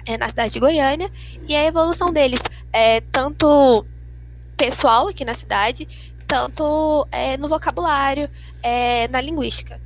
é, 0.05 0.17
na 0.17 0.29
cidade 0.29 0.53
de 0.53 0.59
Goiânia 0.59 1.11
e 1.47 1.55
a 1.55 1.65
evolução 1.65 2.11
deles, 2.11 2.39
é, 2.73 3.01
tanto 3.01 3.85
pessoal 4.55 5.07
aqui 5.07 5.23
na 5.23 5.35
cidade, 5.35 5.87
tanto 6.25 7.07
é, 7.11 7.37
no 7.37 7.47
vocabulário, 7.47 8.29
é, 8.63 9.07
na 9.07 9.21
linguística. 9.21 9.79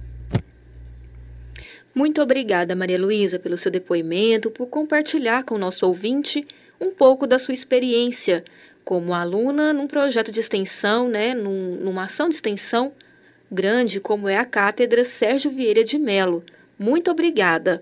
Muito 1.94 2.22
obrigada, 2.22 2.76
Maria 2.76 3.00
Luísa, 3.00 3.38
pelo 3.38 3.58
seu 3.58 3.70
depoimento, 3.70 4.50
por 4.50 4.68
compartilhar 4.68 5.44
com 5.44 5.56
o 5.56 5.58
nosso 5.58 5.86
ouvinte 5.86 6.48
um 6.80 6.90
pouco 6.92 7.28
da 7.28 7.38
sua 7.38 7.54
experiência 7.54 8.44
como 8.84 9.14
aluna 9.14 9.74
num 9.74 9.88
projeto 9.88 10.32
de 10.32 10.40
extensão, 10.40 11.08
né, 11.08 11.34
num, 11.34 11.76
numa 11.76 12.06
ação 12.06 12.30
de 12.30 12.36
extensão 12.36 12.94
grande 13.52 14.00
como 14.00 14.30
é 14.30 14.38
a 14.38 14.46
Cátedra 14.46 15.04
Sérgio 15.04 15.52
Vieira 15.52 15.84
de 15.84 15.98
Melo. 15.98 16.44
Muito 16.80 17.12
obrigada. 17.12 17.82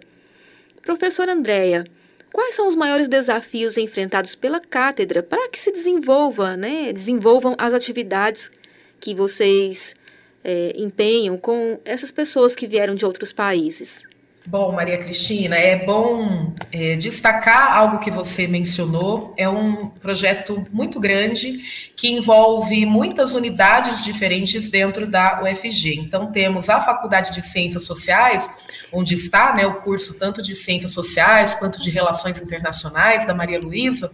Professora 0.81 1.33
Andréia, 1.33 1.85
quais 2.33 2.55
são 2.55 2.67
os 2.67 2.75
maiores 2.75 3.07
desafios 3.07 3.77
enfrentados 3.77 4.33
pela 4.33 4.59
cátedra 4.59 5.21
para 5.21 5.47
que 5.49 5.59
se 5.59 5.71
desenvolva, 5.71 6.57
né, 6.57 6.91
desenvolvam 6.91 7.55
as 7.57 7.73
atividades 7.73 8.51
que 8.99 9.13
vocês 9.13 9.95
é, 10.43 10.73
empenham 10.75 11.37
com 11.37 11.79
essas 11.85 12.11
pessoas 12.11 12.55
que 12.55 12.67
vieram 12.67 12.95
de 12.95 13.05
outros 13.05 13.31
países? 13.31 14.08
Bom, 14.45 14.71
Maria 14.71 14.97
Cristina, 14.97 15.57
é 15.57 15.75
bom 15.85 16.53
é, 16.71 16.95
destacar 16.95 17.77
algo 17.77 17.99
que 17.99 18.09
você 18.09 18.47
mencionou. 18.47 19.33
É 19.37 19.49
um 19.49 19.89
projeto 19.89 20.65
muito 20.71 20.97
grande 20.99 21.59
que 21.95 22.07
envolve 22.07 22.85
muitas 22.85 23.35
unidades 23.35 24.01
diferentes 24.01 24.69
dentro 24.69 25.05
da 25.05 25.43
UFG. 25.43 25.99
Então, 25.99 26.31
temos 26.31 26.69
a 26.69 26.79
Faculdade 26.79 27.33
de 27.33 27.41
Ciências 27.41 27.83
Sociais, 27.83 28.49
onde 28.93 29.13
está 29.13 29.53
né, 29.53 29.67
o 29.67 29.81
curso 29.81 30.17
tanto 30.17 30.41
de 30.41 30.55
Ciências 30.55 30.93
Sociais 30.93 31.53
quanto 31.53 31.79
de 31.81 31.89
Relações 31.89 32.41
Internacionais 32.41 33.25
da 33.25 33.35
Maria 33.35 33.59
Luísa, 33.59 34.09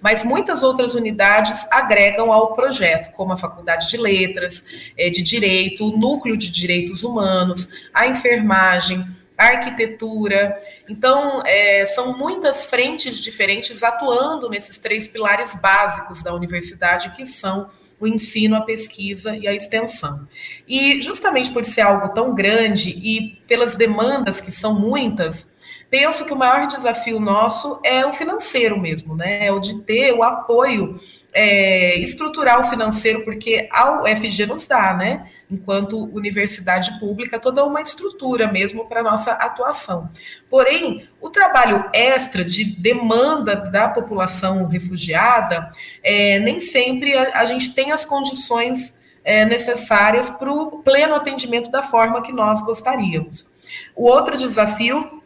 mas 0.00 0.22
muitas 0.22 0.62
outras 0.62 0.94
unidades 0.94 1.66
agregam 1.72 2.30
ao 2.30 2.52
projeto, 2.52 3.12
como 3.12 3.32
a 3.32 3.36
Faculdade 3.36 3.88
de 3.88 3.96
Letras, 3.96 4.62
é, 4.96 5.08
de 5.08 5.22
Direito, 5.22 5.88
o 5.88 5.96
Núcleo 5.96 6.36
de 6.36 6.50
Direitos 6.50 7.02
Humanos, 7.02 7.70
a 7.94 8.06
Enfermagem 8.06 9.19
arquitetura. 9.46 10.60
Então, 10.88 11.42
é, 11.44 11.86
são 11.86 12.16
muitas 12.16 12.64
frentes 12.64 13.18
diferentes 13.18 13.82
atuando 13.82 14.48
nesses 14.48 14.78
três 14.78 15.08
pilares 15.08 15.54
básicos 15.60 16.22
da 16.22 16.34
universidade, 16.34 17.10
que 17.10 17.26
são 17.26 17.68
o 18.00 18.06
ensino, 18.06 18.56
a 18.56 18.62
pesquisa 18.62 19.36
e 19.36 19.46
a 19.46 19.54
extensão. 19.54 20.26
E 20.66 21.00
justamente 21.00 21.50
por 21.50 21.64
ser 21.64 21.82
algo 21.82 22.08
tão 22.14 22.34
grande 22.34 22.90
e 22.90 23.38
pelas 23.46 23.74
demandas 23.74 24.40
que 24.40 24.50
são 24.50 24.78
muitas, 24.78 25.46
penso 25.90 26.24
que 26.24 26.32
o 26.32 26.36
maior 26.36 26.68
desafio 26.68 27.18
nosso 27.18 27.80
é 27.84 28.06
o 28.06 28.12
financeiro 28.12 28.78
mesmo, 28.80 29.16
né? 29.16 29.46
É 29.46 29.52
o 29.52 29.58
de 29.58 29.82
ter 29.82 30.12
o 30.12 30.22
apoio 30.22 31.00
é, 31.32 31.98
estrutural 31.98 32.64
financeiro, 32.64 33.24
porque 33.24 33.68
a 33.72 34.02
UFG 34.02 34.46
nos 34.46 34.66
dá, 34.66 34.94
né? 34.94 35.28
Enquanto 35.50 36.04
universidade 36.14 36.98
pública, 37.00 37.40
toda 37.40 37.64
uma 37.64 37.80
estrutura 37.80 38.50
mesmo 38.50 38.88
para 38.88 39.02
nossa 39.02 39.32
atuação. 39.32 40.08
Porém, 40.48 41.08
o 41.20 41.28
trabalho 41.28 41.84
extra 41.92 42.44
de 42.44 42.64
demanda 42.64 43.56
da 43.56 43.88
população 43.88 44.66
refugiada, 44.66 45.70
é, 46.02 46.38
nem 46.38 46.60
sempre 46.60 47.16
a, 47.16 47.40
a, 47.40 47.44
gente 47.44 47.74
tem 47.74 47.90
as 47.90 48.04
condições 48.04 48.98
é, 49.24 49.44
necessárias 49.44 50.30
para 50.30 50.50
o 50.50 50.82
pleno 50.82 51.16
atendimento 51.16 51.70
da 51.70 51.82
forma 51.82 52.22
que 52.22 52.32
nós 52.32 52.62
gostaríamos. 52.64 53.48
O 53.94 54.04
outro 54.08 54.36
desafio 54.36 55.19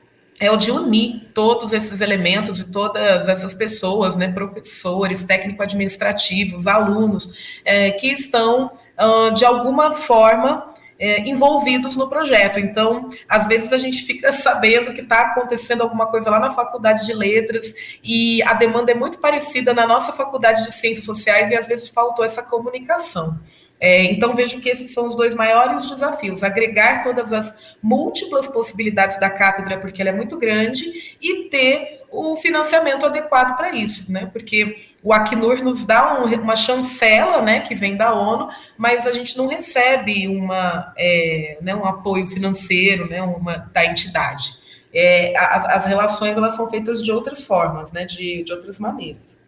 é 0.44 0.50
o 0.50 0.56
de 0.56 0.70
unir 0.70 1.30
todos 1.32 1.72
esses 1.72 2.00
elementos 2.00 2.60
e 2.60 2.70
todas 2.70 3.28
essas 3.28 3.54
pessoas, 3.54 4.16
né, 4.16 4.28
professores, 4.28 5.24
técnico-administrativos, 5.24 6.66
alunos, 6.66 7.32
é, 7.64 7.90
que 7.92 8.08
estão, 8.08 8.70
uh, 8.98 9.32
de 9.32 9.44
alguma 9.44 9.94
forma, 9.94 10.73
é, 10.98 11.20
envolvidos 11.20 11.96
no 11.96 12.08
projeto. 12.08 12.58
Então, 12.58 13.08
às 13.28 13.46
vezes 13.46 13.72
a 13.72 13.78
gente 13.78 14.02
fica 14.02 14.30
sabendo 14.32 14.92
que 14.92 15.00
está 15.00 15.22
acontecendo 15.22 15.82
alguma 15.82 16.06
coisa 16.06 16.30
lá 16.30 16.38
na 16.38 16.50
faculdade 16.50 17.06
de 17.06 17.12
letras 17.12 17.74
e 18.02 18.42
a 18.42 18.54
demanda 18.54 18.92
é 18.92 18.94
muito 18.94 19.18
parecida 19.18 19.74
na 19.74 19.86
nossa 19.86 20.12
faculdade 20.12 20.64
de 20.64 20.72
ciências 20.72 21.04
sociais 21.04 21.50
e 21.50 21.56
às 21.56 21.66
vezes 21.66 21.88
faltou 21.88 22.24
essa 22.24 22.42
comunicação. 22.42 23.38
É, 23.80 24.04
então, 24.04 24.34
vejo 24.34 24.60
que 24.60 24.68
esses 24.68 24.94
são 24.94 25.06
os 25.06 25.16
dois 25.16 25.34
maiores 25.34 25.84
desafios: 25.86 26.42
agregar 26.42 27.02
todas 27.02 27.32
as 27.32 27.76
múltiplas 27.82 28.48
possibilidades 28.48 29.18
da 29.18 29.28
cátedra, 29.28 29.78
porque 29.78 30.00
ela 30.00 30.10
é 30.10 30.14
muito 30.14 30.38
grande, 30.38 31.16
e 31.20 31.48
ter 31.50 32.03
o 32.14 32.36
financiamento 32.36 33.04
adequado 33.04 33.56
para 33.56 33.74
isso, 33.74 34.10
né? 34.12 34.26
Porque 34.32 34.76
o 35.02 35.12
Acnur 35.12 35.64
nos 35.64 35.84
dá 35.84 36.22
um, 36.22 36.32
uma 36.34 36.54
chancela, 36.54 37.42
né, 37.42 37.60
que 37.60 37.74
vem 37.74 37.96
da 37.96 38.14
ONU, 38.14 38.48
mas 38.76 39.06
a 39.06 39.12
gente 39.12 39.36
não 39.36 39.48
recebe 39.48 40.28
uma, 40.28 40.92
é, 40.96 41.58
né, 41.60 41.74
um 41.74 41.84
apoio 41.84 42.28
financeiro, 42.28 43.08
né, 43.08 43.20
uma 43.20 43.56
da 43.72 43.84
entidade. 43.84 44.54
É, 44.94 45.36
as, 45.36 45.66
as, 45.66 45.84
relações 45.86 46.36
elas 46.36 46.54
são 46.54 46.70
feitas 46.70 47.02
de 47.02 47.10
outras 47.10 47.44
formas, 47.44 47.90
né, 47.92 48.04
de, 48.04 48.44
de 48.44 48.52
outras 48.52 48.78
maneiras 48.78 49.42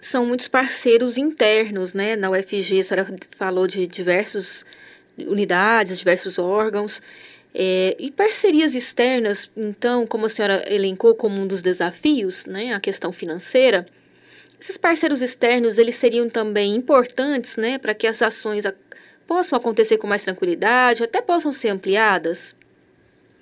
são 0.00 0.26
muitos 0.26 0.48
parceiros 0.48 1.16
internos, 1.16 1.94
né? 1.94 2.16
Na 2.16 2.28
UFG, 2.28 2.80
a 2.80 2.84
senhora 2.84 3.16
falou 3.38 3.68
de 3.68 3.86
diversas 3.86 4.64
unidades, 5.16 5.96
diversos 5.96 6.40
órgãos. 6.40 7.00
É, 7.54 7.94
e 7.98 8.10
parcerias 8.10 8.74
externas, 8.74 9.50
então, 9.56 10.06
como 10.06 10.26
a 10.26 10.28
senhora 10.30 10.64
elencou 10.66 11.14
como 11.14 11.40
um 11.40 11.46
dos 11.46 11.60
desafios, 11.62 12.46
né, 12.46 12.72
a 12.72 12.80
questão 12.80 13.12
financeira, 13.12 13.86
Esses 14.60 14.76
parceiros 14.78 15.20
externos, 15.22 15.76
eles 15.76 15.96
seriam 15.96 16.30
também 16.30 16.76
importantes, 16.76 17.56
né, 17.56 17.78
para 17.78 17.94
que 17.94 18.06
as 18.06 18.22
ações 18.22 18.64
possam 19.26 19.58
acontecer 19.58 19.98
com 19.98 20.06
mais 20.06 20.22
tranquilidade, 20.22 21.02
até 21.02 21.20
possam 21.20 21.52
ser 21.52 21.70
ampliadas? 21.70 22.54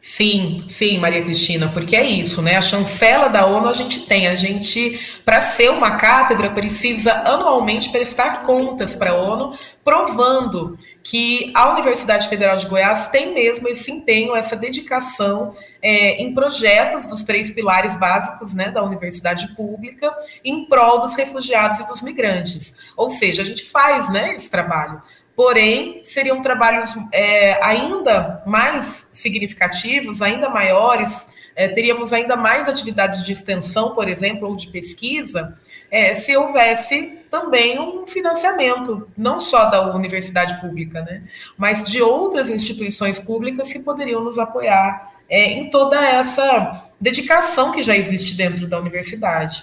Sim, 0.00 0.56
sim, 0.66 0.96
Maria 0.96 1.22
Cristina, 1.22 1.68
porque 1.68 1.94
é 1.94 2.06
isso, 2.06 2.40
né? 2.40 2.56
A 2.56 2.62
chancela 2.62 3.28
da 3.28 3.44
ONU 3.46 3.68
a 3.68 3.74
gente 3.74 4.06
tem. 4.06 4.28
A 4.28 4.34
gente, 4.34 4.98
para 5.26 5.40
ser 5.40 5.70
uma 5.70 5.96
cátedra, 5.96 6.48
precisa 6.50 7.12
anualmente 7.12 7.90
prestar 7.90 8.40
contas 8.40 8.94
para 8.94 9.10
a 9.10 9.14
ONU, 9.14 9.54
provando 9.84 10.78
que 11.10 11.50
a 11.56 11.72
Universidade 11.72 12.28
Federal 12.28 12.56
de 12.56 12.68
Goiás 12.68 13.08
tem 13.08 13.34
mesmo 13.34 13.66
esse 13.66 13.90
empenho, 13.90 14.36
essa 14.36 14.54
dedicação 14.54 15.56
é, 15.82 16.22
em 16.22 16.32
projetos 16.32 17.04
dos 17.04 17.24
três 17.24 17.50
pilares 17.50 17.98
básicos 17.98 18.54
né, 18.54 18.70
da 18.70 18.80
universidade 18.80 19.56
pública 19.56 20.14
em 20.44 20.66
prol 20.66 21.00
dos 21.00 21.14
refugiados 21.14 21.80
e 21.80 21.88
dos 21.88 22.00
migrantes. 22.00 22.76
Ou 22.96 23.10
seja, 23.10 23.42
a 23.42 23.44
gente 23.44 23.64
faz 23.64 24.08
né, 24.08 24.36
esse 24.36 24.48
trabalho 24.48 25.02
porém 25.34 26.02
seriam 26.04 26.42
trabalhos 26.42 26.94
é, 27.10 27.58
ainda 27.64 28.42
mais 28.46 29.08
significativos, 29.10 30.20
ainda 30.20 30.50
maiores, 30.50 31.28
é, 31.60 31.68
teríamos 31.68 32.10
ainda 32.14 32.36
mais 32.36 32.70
atividades 32.70 33.22
de 33.22 33.32
extensão, 33.32 33.94
por 33.94 34.08
exemplo, 34.08 34.48
ou 34.48 34.56
de 34.56 34.68
pesquisa, 34.68 35.54
é, 35.90 36.14
se 36.14 36.34
houvesse 36.34 37.18
também 37.28 37.78
um 37.78 38.06
financiamento, 38.06 39.06
não 39.14 39.38
só 39.38 39.66
da 39.66 39.94
universidade 39.94 40.58
pública, 40.58 41.02
né, 41.02 41.22
mas 41.58 41.84
de 41.84 42.00
outras 42.00 42.48
instituições 42.48 43.18
públicas 43.18 43.70
que 43.70 43.80
poderiam 43.80 44.24
nos 44.24 44.38
apoiar 44.38 45.12
é, 45.28 45.50
em 45.50 45.68
toda 45.68 46.02
essa 46.02 46.90
dedicação 46.98 47.72
que 47.72 47.82
já 47.82 47.94
existe 47.94 48.34
dentro 48.34 48.66
da 48.66 48.80
universidade. 48.80 49.62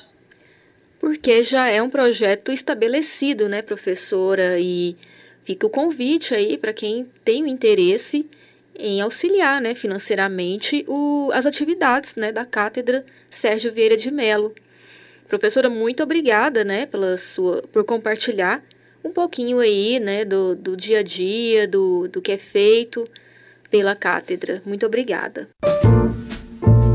Porque 0.99 1.43
já 1.43 1.67
é 1.67 1.81
um 1.81 1.89
projeto 1.89 2.51
estabelecido, 2.51 3.49
né, 3.49 3.63
professora? 3.63 4.59
E 4.59 4.95
Fica 5.47 5.65
o 5.65 5.69
convite 5.69 6.35
aí 6.35 6.57
para 6.57 6.73
quem 6.73 7.07
tem 7.23 7.41
o 7.41 7.47
interesse 7.47 8.29
em 8.77 9.01
auxiliar 9.01 9.61
né, 9.61 9.73
financeiramente 9.73 10.85
o, 10.87 11.29
as 11.33 11.45
atividades 11.45 12.15
né, 12.15 12.31
da 12.31 12.45
Cátedra 12.45 13.05
Sérgio 13.29 13.71
Vieira 13.71 13.97
de 13.97 14.11
Mello. 14.11 14.53
Professora, 15.27 15.69
muito 15.69 16.03
obrigada 16.03 16.63
né, 16.63 16.85
pela 16.85 17.17
sua, 17.17 17.61
por 17.73 17.83
compartilhar 17.83 18.63
um 19.03 19.11
pouquinho 19.11 19.59
aí 19.59 19.99
né, 19.99 20.23
do, 20.23 20.55
do 20.55 20.77
dia 20.77 20.99
a 20.99 21.03
dia, 21.03 21.67
do, 21.67 22.07
do 22.07 22.21
que 22.21 22.31
é 22.31 22.37
feito 22.37 23.07
pela 23.69 23.95
cátedra. 23.95 24.61
Muito 24.65 24.85
obrigada. 24.85 25.49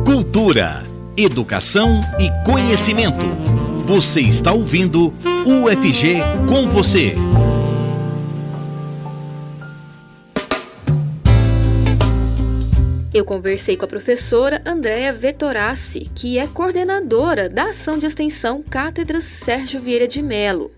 Cultura, 0.04 0.82
educação 1.16 2.00
e 2.18 2.30
conhecimento. 2.44 3.24
Você 3.86 4.20
está 4.20 4.52
ouvindo 4.52 5.12
UFG 5.44 6.18
com 6.48 6.68
você. 6.68 7.14
Eu 13.14 13.26
conversei 13.26 13.76
com 13.76 13.84
a 13.84 13.88
professora 13.88 14.62
Andréa 14.64 15.12
Vetorassi, 15.12 16.10
que 16.14 16.38
é 16.38 16.46
coordenadora 16.46 17.46
da 17.46 17.66
ação 17.66 17.98
de 17.98 18.06
extensão 18.06 18.62
Cátedra 18.62 19.20
Sérgio 19.20 19.82
Vieira 19.82 20.08
de 20.08 20.22
Melo. 20.22 20.70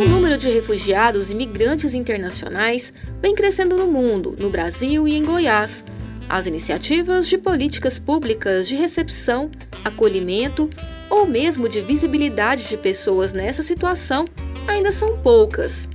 O 0.00 0.08
número 0.08 0.38
de 0.38 0.48
refugiados 0.48 1.28
e 1.28 1.34
migrantes 1.34 1.92
internacionais 1.92 2.92
vem 3.20 3.34
crescendo 3.34 3.76
no 3.76 3.88
mundo, 3.88 4.36
no 4.38 4.48
Brasil 4.48 5.08
e 5.08 5.16
em 5.16 5.24
Goiás. 5.24 5.84
As 6.28 6.46
iniciativas 6.46 7.26
de 7.26 7.36
políticas 7.36 7.98
públicas 7.98 8.68
de 8.68 8.76
recepção, 8.76 9.50
acolhimento 9.84 10.70
ou 11.10 11.26
mesmo 11.26 11.68
de 11.68 11.80
visibilidade 11.80 12.68
de 12.68 12.76
pessoas 12.76 13.32
nessa 13.32 13.64
situação 13.64 14.24
ainda 14.68 14.92
são 14.92 15.18
poucas. 15.18 15.88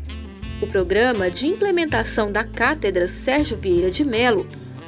O 0.62 0.68
programa 0.68 1.32
de 1.32 1.48
implementação 1.48 2.32
da 2.32 2.44
Cátedra 2.44 3.08
Sérgio 3.08 3.58
Vieira 3.58 3.90
de 3.90 4.06
Melo 4.06 4.46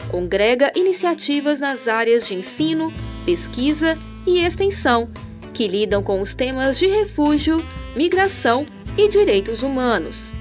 congrega 0.08 0.72
iniciativas 0.76 1.60
nas 1.60 1.88
áreas 1.88 2.28
de 2.28 2.36
ensino, 2.36 2.94
pesquisa 3.26 3.98
e 4.28 4.40
extensão, 4.46 5.10
que 5.52 5.68
lidam 5.68 6.04
com 6.04 6.22
os 6.22 6.36
temas 6.36 6.78
de 6.78 6.86
refúgio, 6.86 7.66
migração 7.96 8.68
e 8.96 9.10
direitos 9.10 9.64
humanos. 9.64 10.32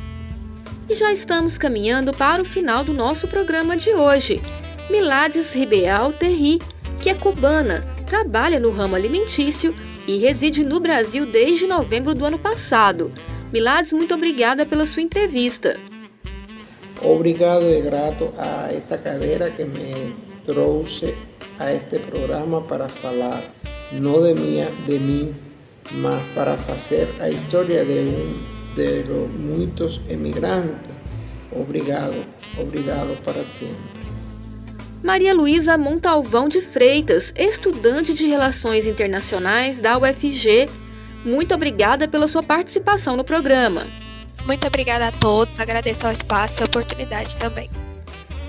E 0.87 0.95
já 0.95 1.11
estamos 1.11 1.57
caminhando 1.57 2.13
para 2.13 2.43
o 2.43 2.45
final 2.45 2.85
do 2.85 2.93
nosso 2.93 3.27
programa 3.27 3.75
de 3.75 3.89
hoje. 3.89 4.43
Milades 4.91 5.55
Ribeal 5.55 6.13
Terri, 6.13 6.61
que 7.01 7.09
é 7.09 7.15
cubana, 7.15 7.87
trabalha 8.07 8.61
no 8.61 8.71
ramo 8.71 8.97
alimentício 8.97 9.75
e 10.07 10.19
reside 10.19 10.63
no 10.63 10.79
Brasil 10.79 11.25
desde 11.25 11.67
novembro 11.67 12.15
do 12.15 12.27
ano 12.27 12.39
passado. 12.39 13.11
Milades, 13.53 13.93
muito 13.93 14.15
obrigada 14.15 14.65
pela 14.65 14.87
sua 14.87 15.03
entrevista. 15.03 15.79
Obrigado 17.03 17.69
e 17.69 17.83
grato 17.83 18.33
a 18.39 18.73
esta 18.73 18.97
cadeira 18.97 19.51
que 19.51 19.65
me 19.65 20.15
trouxe 20.47 21.15
a 21.59 21.73
este 21.73 21.99
programa 21.99 22.63
para 22.63 22.89
falar 22.89 23.43
não 23.93 24.23
de 24.23 24.35
mim, 24.35 24.65
de 24.87 24.99
mim, 24.99 25.35
mas 25.97 26.23
para 26.35 26.57
fazer 26.57 27.07
a 27.21 27.29
história 27.29 27.85
de 27.85 27.93
um 27.93 28.75
de 28.75 29.03
los 29.03 29.31
muitos 29.31 30.01
emigrantes. 30.09 30.91
Obrigado, 31.55 32.25
obrigado 32.59 33.23
para 33.23 33.45
sempre. 33.45 33.77
Maria 35.03 35.35
Luísa 35.35 35.77
Montalvão 35.77 36.49
de 36.49 36.61
Freitas, 36.61 37.35
estudante 37.37 38.15
de 38.15 38.25
Relações 38.27 38.87
Internacionais 38.87 39.81
da 39.81 39.99
UFG, 39.99 40.71
muito 41.25 41.55
obrigada 41.55 42.09
pela 42.09 42.29
sua 42.29 42.43
participação 42.43 43.17
no 43.17 43.25
programa. 43.25 43.87
Muito 44.45 44.67
obrigada 44.67 45.09
a 45.09 45.13
todos, 45.13 45.59
agradeço 45.61 46.07
ao 46.07 46.13
espaço 46.13 46.61
e 46.61 46.63
a 46.63 46.67
oportunidade 46.67 47.37
também. 47.37 47.71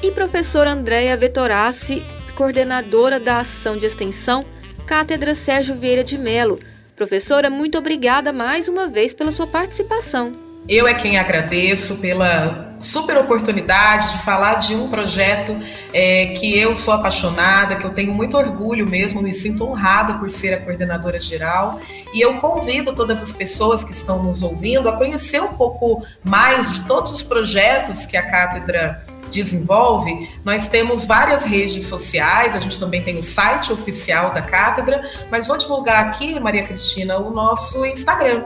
E 0.02 0.12
professora 0.12 0.72
Andréia 0.72 1.16
Vetorassi, 1.16 2.04
coordenadora 2.36 3.20
da 3.20 3.40
ação 3.40 3.78
de 3.78 3.86
extensão 3.86 4.46
Cátedra 4.88 5.36
Sérgio 5.36 5.76
Vieira 5.76 6.04
de 6.04 6.18
Melo. 6.18 6.60
Professora, 6.96 7.50
muito 7.50 7.78
obrigada 7.78 8.34
mais 8.34 8.68
uma 8.68 8.88
vez 8.88 9.14
pela 9.14 9.32
sua 9.32 9.48
participação. 9.48 10.34
Eu 10.68 10.88
é 10.88 10.94
quem 10.94 11.18
agradeço 11.18 11.98
pela 11.98 12.73
super 12.84 13.18
oportunidade 13.18 14.12
de 14.12 14.20
falar 14.20 14.56
de 14.56 14.76
um 14.76 14.90
projeto 14.90 15.58
é, 15.94 16.28
que 16.38 16.58
eu 16.58 16.76
sou 16.76 16.94
apaixonada, 16.94 17.76
que 17.76 17.86
eu 17.86 17.92
tenho 17.92 18.14
muito 18.14 18.38
orgulho 18.38 18.88
mesmo, 18.88 19.22
me 19.22 19.34
sinto 19.34 19.64
honrada 19.64 20.16
por 20.16 20.30
ser 20.30 20.54
a 20.54 20.60
coordenadora 20.60 21.20
geral. 21.20 21.80
E 22.14 22.22
eu 22.22 22.36
convido 22.36 22.94
todas 22.94 23.22
as 23.22 23.32
pessoas 23.32 23.84
que 23.84 23.94
estão 23.94 24.22
nos 24.22 24.44
ouvindo 24.44 24.90
a 24.90 24.98
conhecer 24.98 25.42
um 25.42 25.54
pouco 25.54 26.06
mais 26.24 26.72
de 26.72 26.84
todos 26.84 27.12
os 27.12 27.24
projetos 27.24 28.06
que 28.06 28.18
a 28.18 28.24
cátedra 28.24 29.06
desenvolve, 29.32 30.30
nós 30.46 30.70
temos 30.70 31.06
várias 31.06 31.44
redes 31.44 31.88
sociais, 31.88 32.56
a 32.56 32.60
gente 32.60 32.80
também 32.80 33.02
tem 33.02 33.18
o 33.18 33.24
site 33.24 33.74
oficial 33.74 34.32
da 34.32 34.44
cátedra, 34.44 35.10
mas 35.32 35.48
vou 35.48 35.58
divulgar 35.58 36.06
aqui, 36.06 36.40
Maria 36.40 36.64
Cristina, 36.64 37.18
o 37.18 37.32
nosso 37.32 37.84
Instagram. 37.86 38.44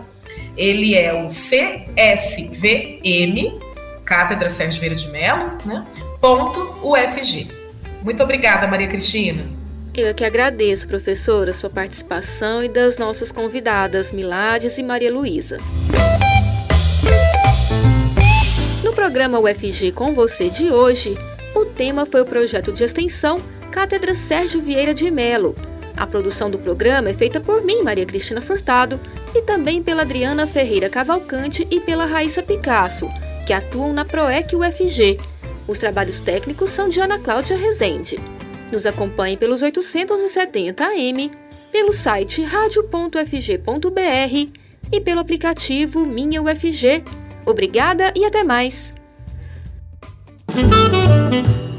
Ele 0.56 0.96
é 0.96 1.14
o 1.14 1.28
CSVM, 1.28 1.88
Cátedra 4.08 4.50
Sérgio 4.50 4.80
Vieira 4.80 4.96
de 4.96 5.10
Mello, 5.10 5.52
né? 5.66 5.86
Ponto 6.22 6.80
UFG. 6.82 7.50
Muito 8.02 8.24
obrigada, 8.24 8.66
Maria 8.66 8.88
Cristina. 8.88 9.44
Eu 9.94 10.16
que 10.16 10.24
agradeço, 10.24 10.88
professora, 10.88 11.52
sua 11.52 11.70
participação 11.70 12.64
e 12.64 12.70
das 12.70 12.98
nossas 12.98 13.34
convidadas, 13.34 14.12
Milades 14.12 14.78
e 14.78 14.84
Maria 14.84 15.14
Luísa. 15.14 15.58
No 18.82 18.94
programa 18.94 19.40
UFG 19.40 19.92
com 19.92 20.14
você 20.14 20.50
de 20.50 20.72
hoje, 20.72 21.18
o 21.54 21.66
tema 21.66 22.06
foi 22.06 22.22
o 22.22 22.26
projeto 22.26 22.72
de 22.72 22.86
extensão 22.86 23.42
Cátedra 23.72 24.16
Sérgio 24.16 24.62
Vieira 24.62 24.94
de 24.94 25.12
Melo. 25.12 25.54
A 25.98 26.08
produção 26.08 26.50
do 26.50 26.60
programa 26.60 27.10
é 27.10 27.14
feita 27.14 27.42
por 27.42 27.62
mim, 27.62 27.84
Maria 27.84 28.06
Cristina 28.06 28.40
Furtado, 28.40 28.98
e 29.36 29.42
também 29.42 29.84
pela 29.84 30.04
Adriana 30.04 30.48
Ferreira 30.48 30.90
Cavalcante 30.90 31.68
e 31.70 31.82
pela 31.82 32.06
Raíssa 32.06 32.42
Picasso, 32.42 33.12
que 33.48 33.54
atuam 33.54 33.94
na 33.94 34.04
PROEC 34.04 34.54
UFG. 34.56 35.18
Os 35.68 35.80
trabalhos 35.80 36.20
técnicos 36.20 36.70
são 36.70 36.90
de 36.90 37.00
Ana 37.00 37.18
Cláudia 37.18 37.56
Rezende. 37.58 38.20
Nos 38.72 38.86
acompanhe 38.86 39.38
pelos 39.38 39.62
870 39.62 40.86
AM, 40.86 41.32
pelo 41.72 41.94
site 41.94 42.44
radio.fg.br 42.44 43.22
e 44.92 45.02
pelo 45.02 45.22
aplicativo 45.22 46.06
Minha 46.06 46.42
UFG. 46.42 47.04
Obrigada 47.46 48.12
e 48.16 48.26
até 48.26 48.44
mais! 48.44 48.94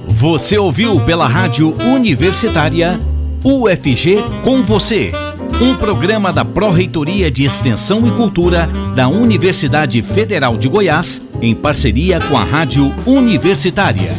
Você 0.07 0.57
ouviu 0.57 1.05
pela 1.05 1.29
Rádio 1.29 1.75
Universitária 1.83 2.99
UFG 3.45 4.17
com 4.43 4.63
você 4.63 5.13
um 5.61 5.77
programa 5.77 6.33
da 6.33 6.45
Pró-Reitoria 6.45 7.31
de 7.31 7.45
Extensão 7.45 8.07
e 8.07 8.11
Cultura 8.13 8.69
da 8.95 9.09
Universidade 9.09 10.01
Federal 10.03 10.57
de 10.57 10.69
Goiás, 10.69 11.25
em 11.41 11.55
parceria 11.55 12.21
com 12.21 12.37
a 12.37 12.45
Rádio 12.45 12.95
Universitária. 13.07 14.13